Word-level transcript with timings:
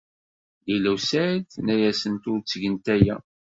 Lila 0.67 0.91
u 0.95 0.97
Saɛid 1.09 1.43
tenna-asent 1.47 2.23
ur 2.31 2.39
ttgent 2.41 2.85
aya. 2.95 3.15